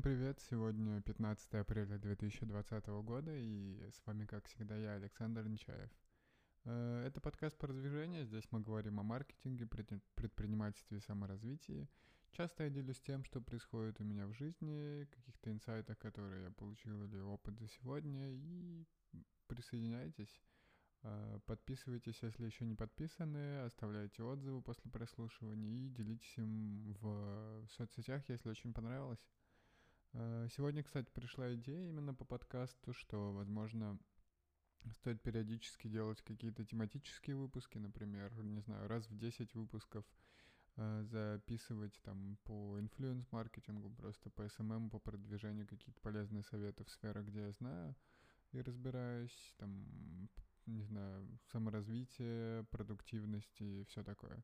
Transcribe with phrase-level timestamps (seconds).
[0.00, 0.40] Всем привет!
[0.48, 5.90] Сегодня 15 апреля 2020 года, и с вами, как всегда, я, Александр Нечаев.
[6.64, 8.24] Э, это подкаст по продвижению.
[8.24, 11.86] Здесь мы говорим о маркетинге, предпринимательстве и саморазвитии.
[12.32, 17.04] Часто я делюсь тем, что происходит у меня в жизни, каких-то инсайтах, которые я получил
[17.04, 18.86] или опыт за сегодня, и
[19.48, 20.40] присоединяйтесь.
[21.02, 28.26] Э, подписывайтесь, если еще не подписаны, оставляйте отзывы после прослушивания и делитесь им в соцсетях,
[28.30, 29.22] если очень понравилось.
[30.12, 33.98] Э, сегодня, кстати, пришла идея именно по подкасту, что, возможно,
[34.92, 40.04] стоит периодически делать какие-то тематические выпуски, например, не знаю, раз в 10 выпусков
[40.76, 47.26] э, записывать там по инфлюенс-маркетингу, просто по SMM, по продвижению какие-то полезные советы в сферах,
[47.26, 47.94] где я знаю
[48.52, 50.28] и разбираюсь, там,
[50.66, 54.42] не знаю, саморазвитие, продуктивность и все такое.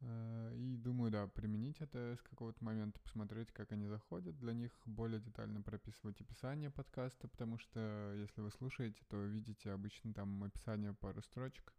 [0.00, 4.38] Э, и думаю, да, применить это с какого-то момента, посмотреть, как они заходят.
[4.38, 10.14] Для них более детально прописывать описание подкаста, потому что если вы слушаете, то видите обычно
[10.14, 11.74] там описание пару строчек.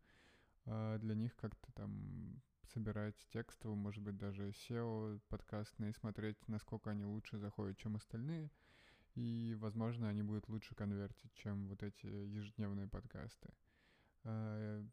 [0.66, 2.42] А для них как-то там
[2.74, 8.52] собирать текстово, может быть, даже SEO подкастные, смотреть, насколько они лучше заходят, чем остальные.
[9.16, 13.50] И, возможно, они будут лучше конвертить, чем вот эти ежедневные подкасты.
[14.24, 14.86] А,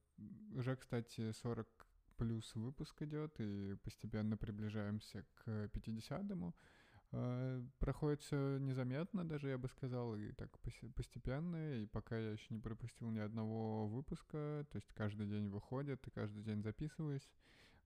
[0.55, 1.88] уже, кстати, 40
[2.19, 6.55] плюс выпуск идет, и постепенно приближаемся к 50-му.
[7.11, 10.51] А, проходит все незаметно, даже я бы сказал, и так
[10.95, 16.07] постепенно, и пока я еще не пропустил ни одного выпуска, то есть каждый день выходит,
[16.07, 17.27] и каждый день записываюсь.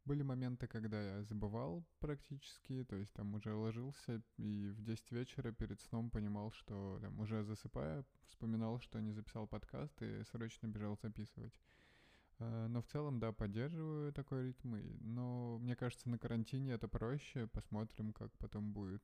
[0.05, 5.53] Были моменты, когда я забывал практически, то есть там уже ложился и в 10 вечера
[5.53, 10.99] перед сном понимал, что там уже засыпая, вспоминал, что не записал подкаст и срочно бежал
[11.01, 11.55] записывать.
[12.43, 14.77] Э, но в целом, да, поддерживаю такой ритм.
[15.01, 17.47] Но мне кажется, на карантине это проще.
[17.47, 19.03] Посмотрим, как потом будет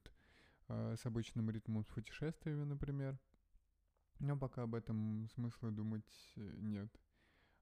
[0.68, 3.18] э, с обычным ритмом с путешествиями, например.
[4.18, 6.90] Но пока об этом смысла думать э, нет.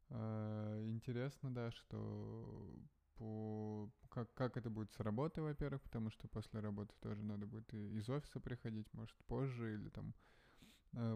[0.08, 2.78] Интересно, да, что
[3.16, 7.74] по как, как это будет с работой, во-первых, потому что после работы тоже надо будет
[7.74, 10.14] и из офиса приходить, может, позже или там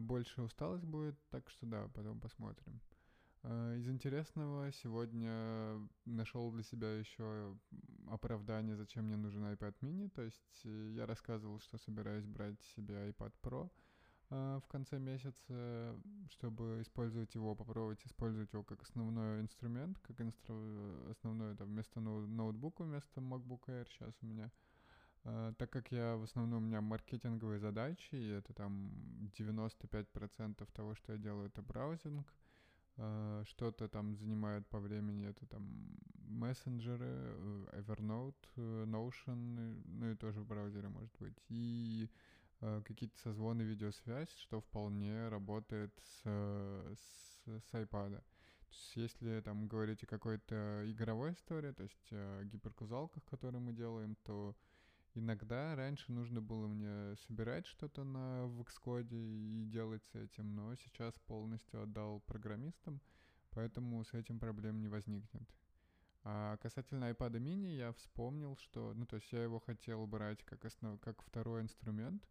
[0.01, 2.81] больше усталость будет, так что да, потом посмотрим.
[3.43, 7.56] Э, из интересного сегодня нашел для себя еще
[8.11, 10.11] оправдание, зачем мне нужен iPad mini.
[10.11, 13.71] То есть э, я рассказывал, что собираюсь брать себе iPad Pro
[14.28, 21.11] э, в конце месяца, чтобы использовать его, попробовать использовать его как основной инструмент, как инстру...
[21.11, 24.51] основное это вместо ноутбука, вместо MacBook Air сейчас у меня.
[25.22, 28.91] так как я в основном у меня маркетинговые задачи, и это там
[29.39, 32.27] 95% того, что я делаю, это браузинг,
[33.47, 35.97] что-то там занимает по времени, это там
[36.28, 42.09] мессенджеры, э, Evernote, э, Notion, ну и тоже в браузере может быть, и
[42.84, 48.10] какие-то созвоны, видеосвязь, что вполне работает с, с, с iPad.
[48.19, 48.22] То
[48.69, 54.15] есть если там говорить о какой-то игровой истории, то есть о гиперкузалках, которые мы делаем,
[54.25, 54.55] то
[55.15, 58.65] Иногда раньше нужно было мне собирать что-то на в
[59.10, 63.00] и делать с этим, но сейчас полностью отдал программистам,
[63.50, 65.50] поэтому с этим проблем не возникнет.
[66.22, 70.65] А касательно iPad mini я вспомнил, что, ну, то есть я его хотел брать как,
[70.65, 72.28] основ, как второй инструмент,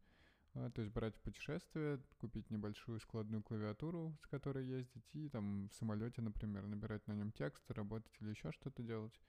[0.53, 5.69] а, то есть брать в путешествие, купить небольшую складную клавиатуру, с которой ездить, и там
[5.69, 9.19] в самолете, например, набирать на нем текст, работать или еще что-то делать.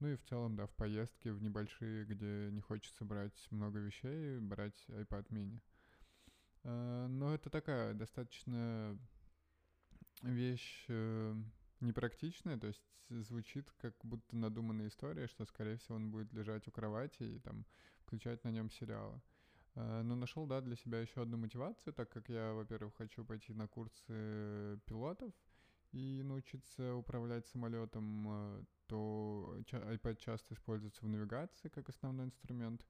[0.00, 4.38] Ну и в целом, да, в поездке, в небольшие, где не хочется брать много вещей,
[4.38, 5.60] брать iPad mini.
[6.64, 8.98] А, но это такая достаточно
[10.22, 11.34] вещь э,
[11.80, 16.70] непрактичная, то есть звучит как будто надуманная история, что, скорее всего, он будет лежать у
[16.70, 17.66] кровати и там
[18.00, 19.20] включать на нем сериалы.
[19.76, 23.52] А, но нашел, да, для себя еще одну мотивацию, так как я, во-первых, хочу пойти
[23.52, 25.32] на курсы пилотов
[25.92, 32.84] и научиться управлять самолетом, э, то iPad часто используется в навигации как основной инструмент,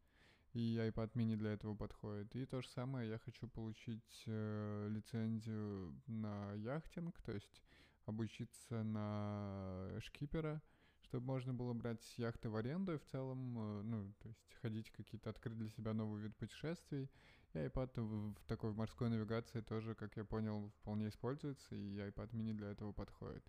[0.54, 2.34] и iPad mini для этого подходит.
[2.36, 7.62] И то же самое я хочу получить э, лицензию на яхтинг, то есть
[8.06, 10.62] обучиться на шкипера,
[11.02, 14.90] чтобы можно было брать яхты в аренду и в целом, э, ну, то есть ходить
[14.90, 17.10] какие-то, открыть для себя новый вид путешествий.
[17.52, 22.30] И iPad в, в такой морской навигации тоже, как я понял, вполне используется, и iPad
[22.30, 23.44] mini для этого подходит.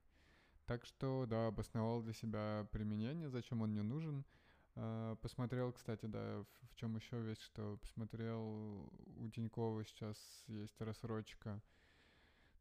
[0.65, 4.25] Так что, да, обосновал для себя применение, зачем он мне нужен.
[4.75, 10.17] А, посмотрел, кстати, да, в, чем еще вещь, что посмотрел, у Тинькова сейчас
[10.47, 11.61] есть рассрочка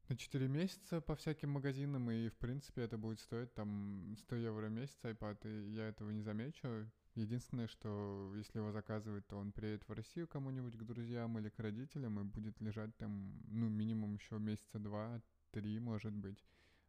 [0.09, 4.67] на 4 месяца по всяким магазинам, и, в принципе, это будет стоить там 100 евро
[4.67, 6.91] в месяц iPad, и я этого не замечу.
[7.15, 11.59] Единственное, что если его заказывать, то он приедет в Россию кому-нибудь, к друзьям или к
[11.59, 15.23] родителям и будет лежать там, ну, минимум еще месяца два,
[15.53, 16.45] три, может быть,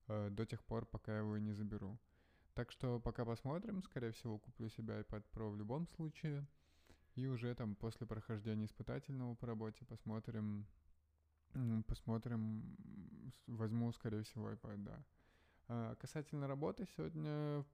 [0.07, 1.97] э, до тех пор, пока я его не заберу.
[2.53, 6.47] Так что пока посмотрим, скорее всего, куплю себе iPad Pro в любом случае.
[7.15, 10.67] И уже там после прохождения испытательного по работе посмотрим,
[11.87, 12.75] посмотрим,
[13.47, 15.05] возьму, скорее всего, iPad, да.
[15.67, 17.65] А касательно работы, сегодня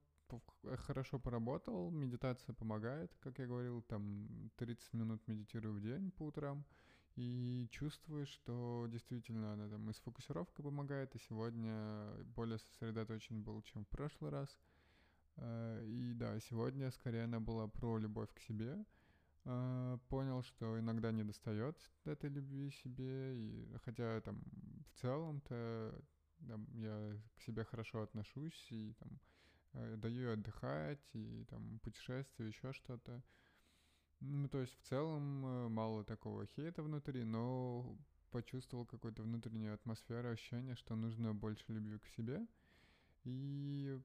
[0.64, 6.24] Э, хорошо поработал, медитация помогает, как я говорил, там 30 минут медитирую в день по
[6.24, 6.64] утрам,
[7.16, 13.62] и чувствую, что действительно она там и с фокусировкой помогает, и сегодня более сосредоточен был,
[13.64, 14.58] чем в прошлый раз.
[15.38, 18.86] Э, и да, сегодня скорее она была про любовь к себе.
[19.46, 24.42] Э, понял, что иногда не достает этой любви себе, и хотя там
[24.88, 26.02] в целом-то
[26.48, 29.20] там, я к себе хорошо отношусь, и там
[29.74, 33.22] Э, даю отдыхать, и там путешествия, еще что-то.
[34.22, 37.98] Ну, то есть в целом э, мало такого хейта внутри, но
[38.30, 42.46] почувствовал какую-то внутреннюю атмосферу, ощущение, что нужно больше любви к себе.
[43.24, 44.00] И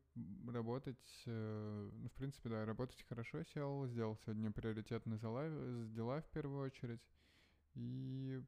[0.48, 5.48] работать, э, ну, в принципе, да, работать хорошо сел, сделал сегодня приоритетные дела,
[5.88, 7.02] дела в первую очередь.
[7.74, 8.42] И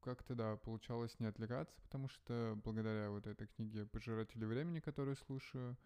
[0.00, 5.76] как-то, да, получалось не отвлекаться, потому что благодаря вот этой книге «Пожиратели времени», которую слушаю,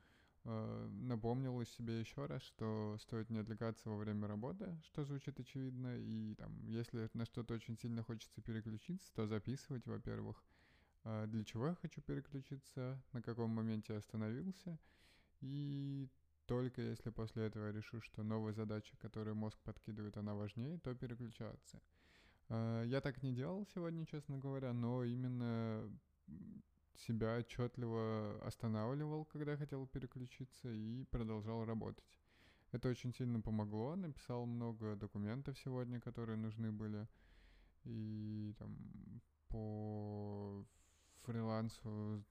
[0.45, 5.97] Э, напомнил себе еще раз, что стоит не отвлекаться во время работы, что звучит очевидно,
[5.99, 10.43] и там, если на что-то очень сильно хочется переключиться, то записывать, во-первых,
[11.05, 14.79] э, для чего я хочу переключиться, на каком моменте я остановился,
[15.41, 16.09] и
[16.47, 20.95] только если после этого я решу, что новая задача, которую мозг подкидывает, она важнее, то
[20.95, 21.83] переключаться.
[22.49, 25.91] Э, я так не делал сегодня, честно говоря, но именно
[26.99, 32.19] себя отчетливо останавливал, когда хотел переключиться, и продолжал работать.
[32.73, 33.97] Это очень сильно помогло.
[33.97, 37.07] Написал много документов сегодня, которые нужны были.
[37.85, 38.77] И там
[39.49, 40.65] по
[41.23, 42.25] фрилансу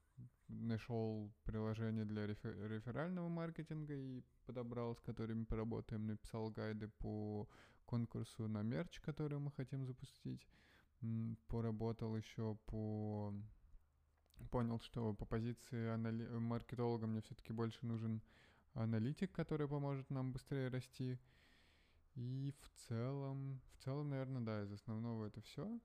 [0.48, 6.06] нашел приложение для рефер- реферального маркетинга и подобрал, с которыми поработаем.
[6.06, 7.48] Написал гайды по
[7.86, 10.48] конкурсу на мерч, который мы хотим запустить.
[11.48, 13.34] Поработал еще по
[14.46, 16.26] понял, что по позиции анали...
[16.28, 18.22] маркетолога мне все-таки больше нужен
[18.74, 21.18] аналитик, который поможет нам быстрее расти.
[22.16, 25.80] И в целом, в целом, наверное, да, из основного это все.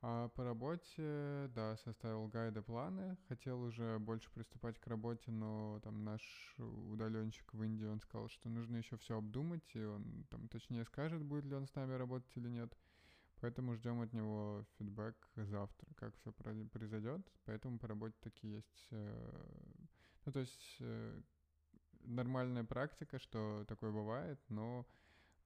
[0.00, 3.16] А по работе, да, составил гайды, планы.
[3.28, 6.22] Хотел уже больше приступать к работе, но там наш
[6.58, 11.24] удаленщик в Индии, он сказал, что нужно еще все обдумать, и он там точнее скажет,
[11.24, 12.72] будет ли он с нами работать или нет.
[13.40, 17.24] Поэтому ждем от него фидбэк завтра, как все произойдет.
[17.44, 18.88] Поэтому по работе такие есть.
[18.90, 19.74] Э,
[20.24, 21.20] ну, то есть э,
[22.00, 24.86] нормальная практика, что такое бывает, но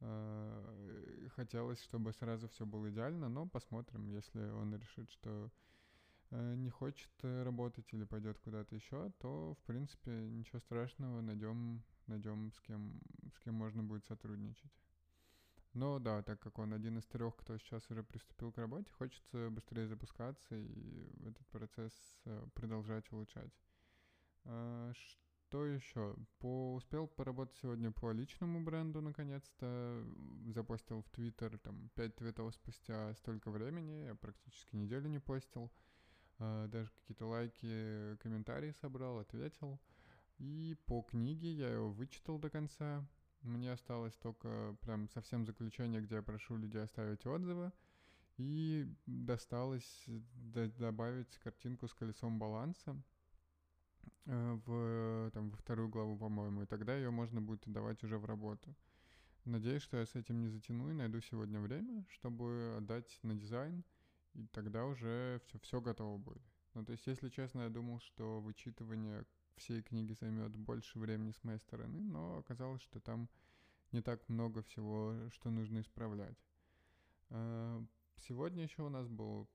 [0.00, 5.50] э, хотелось, чтобы сразу все было идеально, но посмотрим, если он решит, что
[6.30, 12.60] не хочет работать или пойдет куда-то еще, то в принципе ничего страшного, найдем, найдем с
[12.62, 13.02] кем,
[13.34, 14.72] с кем можно будет сотрудничать.
[15.74, 19.48] Но да, так как он один из трех, кто сейчас уже приступил к работе, хочется
[19.50, 21.92] быстрее запускаться и этот процесс
[22.26, 23.52] э, продолжать улучшать.
[24.44, 26.14] А, что еще?
[26.40, 30.04] По, успел поработать сегодня по личному бренду наконец-то.
[30.46, 34.06] Запостил в Твиттер там 5 твитов спустя столько времени.
[34.06, 35.70] Я практически неделю не постил.
[36.38, 39.80] А, даже какие-то лайки, комментарии собрал, ответил.
[40.38, 43.06] И по книге я его вычитал до конца.
[43.42, 47.72] Мне осталось только прям совсем заключение, где я прошу людей оставить отзывы.
[48.38, 52.96] И досталось добавить картинку с колесом баланса
[54.24, 58.24] э, в, там, во вторую главу, по-моему, и тогда ее можно будет отдавать уже в
[58.24, 58.74] работу.
[59.44, 63.84] Надеюсь, что я с этим не затяну и найду сегодня время, чтобы отдать на дизайн,
[64.34, 66.42] и тогда уже все, все готово будет.
[66.74, 71.44] Ну, то есть, если честно, я думал, что вычитывание всей книги займет больше времени с
[71.44, 73.28] моей стороны, но оказалось, что там
[73.92, 76.36] не так много всего, что нужно исправлять.
[77.30, 77.84] А,
[78.16, 79.48] сегодня еще у нас был,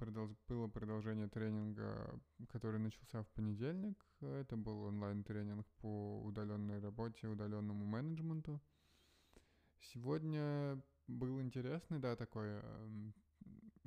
[0.48, 4.06] было продолжение тренинга, который начался в понедельник.
[4.22, 8.62] Это был онлайн-тренинг по удаленной работе, удаленному менеджменту.
[9.82, 12.60] Сегодня был интересный, да, такой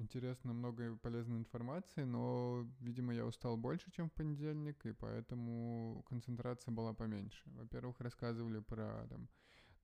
[0.01, 6.73] интересно, много полезной информации, но, видимо, я устал больше, чем в понедельник, и поэтому концентрация
[6.73, 7.43] была поменьше.
[7.47, 9.29] Во-первых, рассказывали про, там,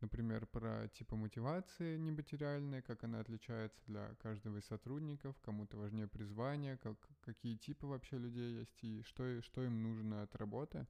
[0.00, 6.78] например, про типы мотивации нематериальные, как она отличается для каждого из сотрудников, кому-то важнее призвание,
[6.78, 10.86] как, какие типы вообще людей есть и что, что им нужно от работы.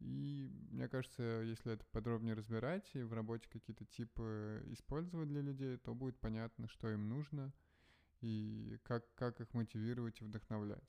[0.00, 5.76] И мне кажется, если это подробнее разбирать и в работе какие-то типы использовать для людей,
[5.78, 7.52] то будет понятно, что им нужно
[8.24, 10.88] и как, как их мотивировать и вдохновлять.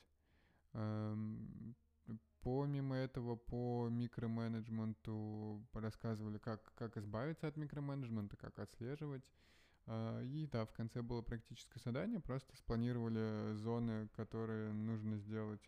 [0.73, 1.75] Эм,
[2.41, 9.23] помимо этого, по микроменеджменту рассказывали, как, как избавиться от микроменеджмента, как отслеживать.
[9.87, 15.61] Э, и да, в конце было практическое задание, просто спланировали зоны, которые нужно сделать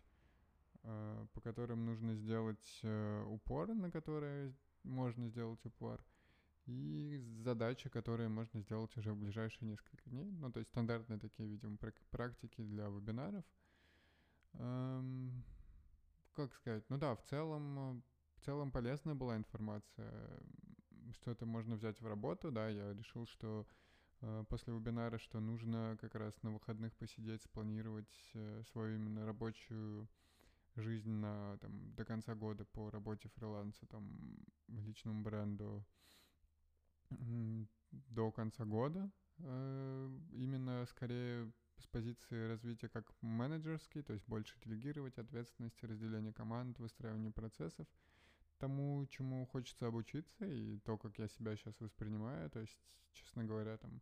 [0.84, 6.02] Э, по которым нужно сделать э, упор, на которые можно сделать упор,
[6.68, 10.30] и задачи, которые можно сделать уже в ближайшие несколько дней.
[10.32, 11.78] Ну, то есть стандартные такие, видимо,
[12.10, 13.44] практики для вебинаров.
[14.52, 15.42] Эм,
[16.34, 16.84] как сказать?
[16.90, 18.02] Ну да, в целом,
[18.36, 20.42] в целом полезная была информация.
[21.12, 23.66] Что-то можно взять в работу, да, я решил, что
[24.20, 30.06] э, после вебинара, что нужно как раз на выходных посидеть, спланировать э, свою именно рабочую
[30.76, 34.36] жизнь на, там, до конца года по работе фриланса, там,
[34.68, 35.82] личному бренду
[37.90, 39.10] до конца года.
[39.38, 46.78] Э, именно скорее с позиции развития как менеджерский, то есть больше делегировать ответственности, разделение команд,
[46.78, 47.86] выстраивание процессов,
[48.58, 52.50] тому, чему хочется обучиться, и то, как я себя сейчас воспринимаю.
[52.50, 52.76] То есть,
[53.12, 54.00] честно говоря, там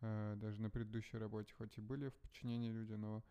[0.00, 3.22] э, даже на предыдущей работе хоть и были в подчинении люди, но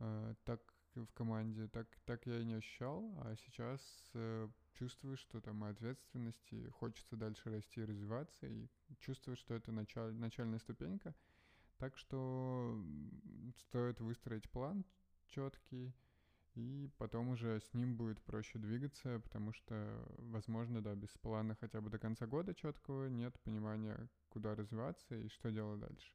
[0.00, 0.60] э, так
[1.04, 3.80] в команде, так, так я и не ощущал, а сейчас
[4.14, 8.68] э, чувствую, что там ответственность, и хочется дальше расти и развиваться, и
[9.00, 11.14] чувствую, что это началь, начальная ступенька.
[11.78, 12.82] Так что
[13.58, 14.84] стоит выстроить план
[15.28, 15.94] четкий,
[16.54, 21.82] и потом уже с ним будет проще двигаться, потому что, возможно, да, без плана хотя
[21.82, 26.12] бы до конца года четкого нет понимания, куда развиваться и что делать дальше.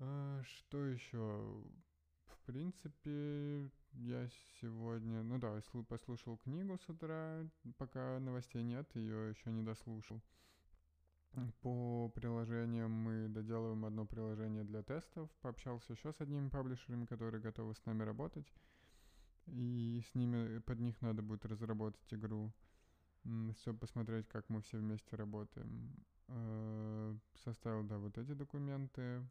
[0.00, 1.62] А, что еще?
[2.44, 4.28] Принципе, я
[4.60, 7.48] сегодня, ну да, послушал книгу с утра,
[7.78, 10.20] пока новостей нет, ее еще не дослушал.
[11.62, 15.30] По приложениям мы доделываем одно приложение для тестов.
[15.40, 18.52] Пообщался еще с одними паблишерами, которые готовы с нами работать.
[19.46, 22.52] И с ними, под них надо будет разработать игру,
[23.60, 25.96] чтобы посмотреть, как мы все вместе работаем.
[26.28, 29.26] Э, составил, да, вот эти документы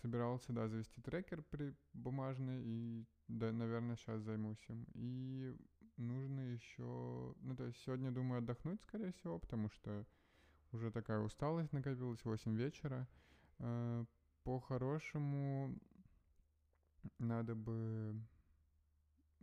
[0.00, 4.86] собирался, да, завести трекер при бумажный, и, да, наверное, сейчас займусь им.
[4.94, 5.56] И
[5.96, 10.06] нужно еще, ну, то есть сегодня думаю отдохнуть, скорее всего, потому что
[10.72, 13.08] уже такая усталость накопилась, 8 вечера.
[13.58, 14.04] Э,
[14.44, 15.78] по-хорошему
[17.18, 18.14] надо бы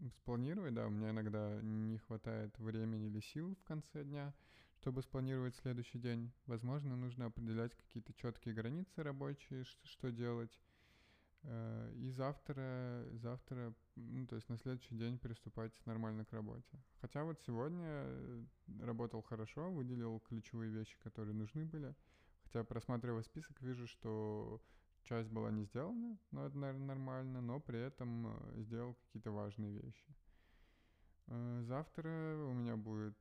[0.10, 4.34] спланировать, да, у меня иногда не хватает времени или сил в конце дня,
[4.76, 10.60] чтобы спланировать следующий день, возможно, нужно определять какие-то четкие границы рабочие, что делать.
[11.48, 16.80] Э, и завтра, завтра, ну, то есть на следующий день приступать нормально к работе.
[17.02, 18.44] Хотя вот сегодня э,
[18.82, 21.96] работал хорошо, выделил ключевые вещи, которые нужны были.
[22.44, 24.62] Хотя, просматривая список, вижу, что
[25.04, 29.72] часть была не сделана, но это, наверное, нормально, но при этом э, сделал какие-то важные
[29.72, 30.16] вещи.
[31.28, 33.18] Завтра у меня будет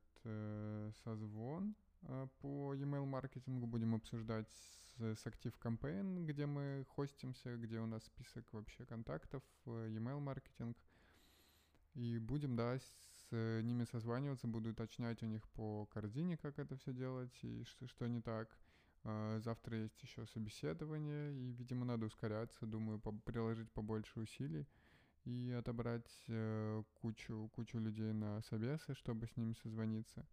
[1.03, 7.79] созвон э, по email маркетингу будем обсуждать с, с Active Campaign, где мы хостимся, где
[7.79, 10.77] у нас список вообще контактов, э, email маркетинг.
[11.93, 16.93] И будем, да, с ними созваниваться, буду уточнять у них по корзине, как это все
[16.93, 18.49] делать и что, что не так.
[19.03, 24.67] Э, завтра есть еще собеседование, и, видимо, надо ускоряться, думаю, по приложить побольше усилий
[25.25, 30.25] и отобрать э, кучу, кучу людей на собесы, чтобы с ними созвониться.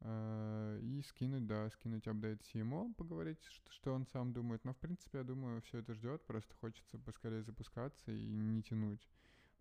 [0.00, 4.64] Э, и скинуть, да, скинуть апдейт CMO, поговорить, что, что он сам думает.
[4.64, 9.06] Но, в принципе, я думаю, все это ждет, просто хочется поскорее запускаться и не тянуть.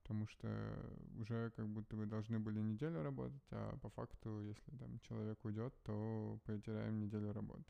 [0.01, 0.47] Потому что
[1.17, 5.73] уже как будто бы должны были неделю работать, а по факту, если там человек уйдет,
[5.83, 7.65] то потеряем неделю работы.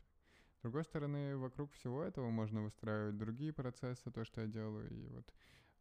[0.58, 4.90] С другой стороны, вокруг всего этого можно выстраивать другие процессы, то, что я делаю.
[4.90, 5.32] И вот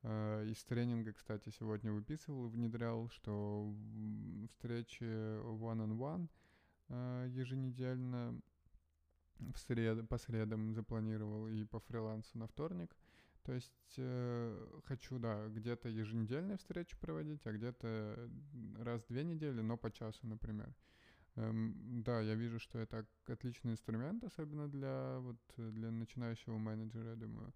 [0.06, 3.74] из тренинга, кстати, сегодня выписывал, внедрял, что
[4.50, 6.30] встречи one-on-one
[6.90, 8.40] э, еженедельно
[9.40, 10.08] в сред...
[10.08, 12.96] по средам запланировал и по фрилансу на вторник.
[13.44, 18.30] То есть э, хочу, да, где-то еженедельные встречи проводить, а где-то
[18.80, 20.74] раз в две недели, но по часу, например.
[21.36, 27.16] Эм, да, я вижу, что это отличный инструмент, особенно для вот для начинающего менеджера, я
[27.16, 27.54] думаю.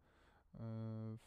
[0.53, 1.17] Э,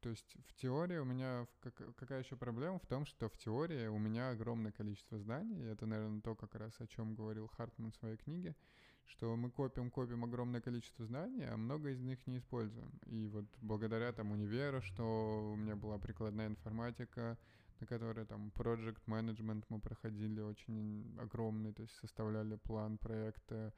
[0.00, 3.86] то есть в теории у меня как, какая еще проблема в том, что в теории
[3.86, 7.96] у меня огромное количество знаний, это, наверное, то как раз о чем говорил Хартман в
[7.96, 8.54] своей книге,
[9.06, 12.92] что мы копим, копим огромное количество знаний, а много из них не используем.
[13.06, 17.38] И вот благодаря там универу, что у меня была прикладная информатика,
[17.80, 23.72] на которые там project management мы проходили очень огромный, то есть составляли план проекта,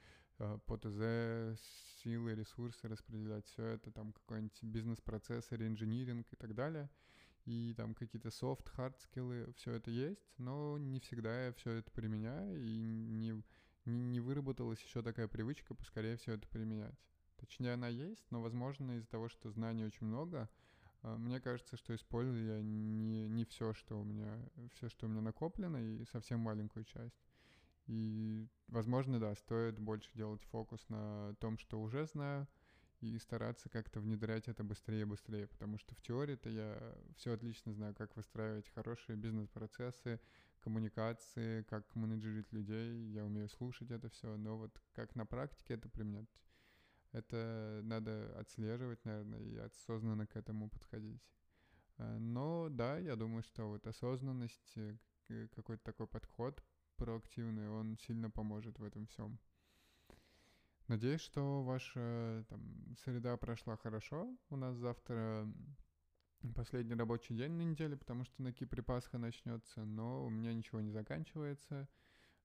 [0.67, 1.61] по ТЗ,
[2.03, 6.89] силы, ресурсы распределять, все это, там какой-нибудь бизнес-процесс, инжиниринг и так далее.
[7.47, 11.91] И там какие-то soft, hard скиллы, все это есть, но не всегда я все это
[11.91, 13.43] применяю, и не,
[13.87, 16.95] не, не выработалась еще такая привычка поскорее все это применять.
[17.39, 20.51] Точнее, она есть, но, возможно, из-за того, что знаний очень много,
[21.03, 24.39] а, мне кажется, что использую я не, не все, что у меня,
[24.75, 27.30] все, что у меня накоплено, и совсем маленькую часть.
[27.91, 32.47] И, возможно, да, стоит больше делать фокус на том, что уже знаю,
[33.01, 37.73] и стараться как-то внедрять это быстрее и быстрее, потому что в теории-то я все отлично
[37.73, 40.21] знаю, как выстраивать хорошие бизнес-процессы,
[40.61, 45.89] коммуникации, как менеджерить людей, я умею слушать это все, но вот как на практике это
[45.89, 46.29] применять
[47.13, 51.21] это надо отслеживать, наверное, и осознанно к этому подходить.
[51.99, 54.97] Э, но да, я думаю, что вот осознанность, э,
[55.55, 56.63] какой-то такой подход
[57.01, 59.39] проактивный, он сильно поможет в этом всем.
[60.87, 62.61] Надеюсь, что ваша там,
[63.05, 64.37] среда прошла хорошо.
[64.51, 65.49] У нас завтра
[66.55, 70.81] последний рабочий день на неделе, потому что на Кипре Пасха начнется, но у меня ничего
[70.81, 71.89] не заканчивается,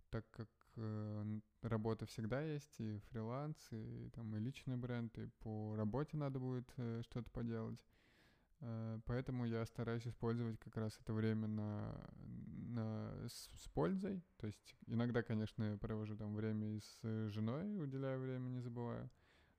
[0.10, 5.76] так как э, работа всегда есть, и фриланс, и там и личный бренд, и по
[5.76, 7.80] работе надо будет э, что-то поделать.
[8.62, 12.10] Э, поэтому я стараюсь использовать как раз это время на,
[12.68, 14.24] на, с, с пользой.
[14.38, 19.10] То есть иногда, конечно, я провожу там время и с женой, уделяю время, не забываю.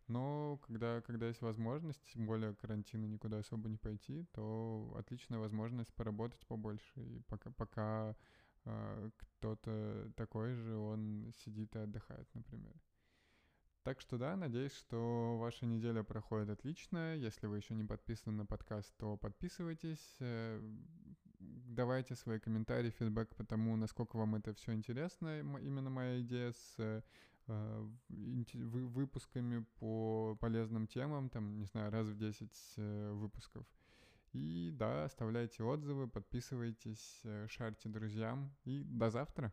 [0.08, 5.92] Но когда, когда есть возможность, тем более карантина никуда особо не пойти, то отличная возможность
[5.94, 7.00] поработать побольше.
[7.00, 8.16] И пока, пока
[8.64, 12.74] а, кто-то такой же, он сидит и отдыхает, например.
[13.86, 17.14] Так что да, надеюсь, что ваша неделя проходит отлично.
[17.14, 20.16] Если вы еще не подписаны на подкаст, то подписывайтесь.
[20.18, 20.60] Э,
[21.38, 25.38] давайте свои комментарии, фидбэк по тому, насколько вам это все интересно.
[25.38, 27.00] Именно моя идея с э,
[28.26, 33.64] выпусками по полезным темам, там, не знаю, раз в 10 э, выпусков.
[34.32, 38.52] И да, оставляйте отзывы, подписывайтесь, э, шарьте друзьям.
[38.64, 39.52] И до завтра.